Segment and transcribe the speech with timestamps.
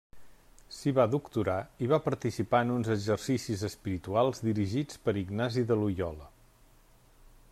[0.75, 1.57] S'hi va doctorar
[1.87, 6.31] i va participar en uns exercicis espirituals dirigits per Ignasi de Loiola.